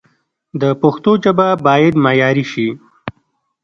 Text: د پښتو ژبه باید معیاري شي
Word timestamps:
د 0.61 0.63
پښتو 0.81 1.11
ژبه 1.23 1.47
باید 1.65 1.93
معیاري 2.03 2.45
شي 2.51 2.67